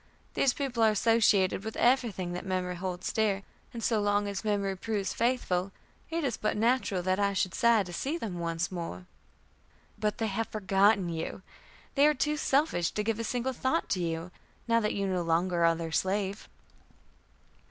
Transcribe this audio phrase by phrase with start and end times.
[0.33, 4.75] These people are associated with everything that memory holds dear, and so long as memory
[4.75, 5.71] proves faithful,
[6.09, 9.05] it is but natural that I should sigh to see them once more."
[9.99, 11.43] "But they have forgotten you.
[11.93, 14.31] They are too selfish to give a single thought to you,
[14.67, 16.49] now that you no longer are their slave."